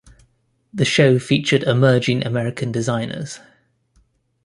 The 0.73 0.83
show 0.83 1.19
featured 1.19 1.61
emerging 1.61 2.25
American 2.25 2.71
designers. 2.71 3.39